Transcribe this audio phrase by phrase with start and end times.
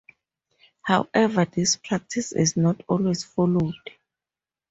[0.81, 3.75] However, this practice is not always followed.